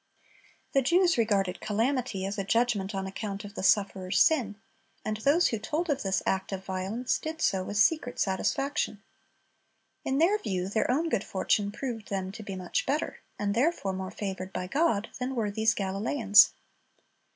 [0.71, 4.59] The Jews regarded calamity as a judgment on account of the sufferer's sin,
[5.05, 9.03] and those who told of this act of violence did so with secret satisfaction.
[10.03, 13.93] In their view their own good fortune proved them to be much better, and therefore
[13.93, 16.49] more favored by God, than were these Galileans.